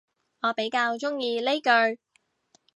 [0.41, 1.99] 我比較鍾意呢句